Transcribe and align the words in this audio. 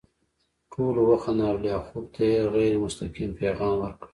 ټولو 0.71 1.01
وخندل 1.11 1.45
او 1.51 1.57
لیاخوف 1.63 2.05
ته 2.15 2.21
یې 2.31 2.39
غیر 2.55 2.73
مستقیم 2.83 3.31
پیغام 3.41 3.75
ورکړ 3.79 4.07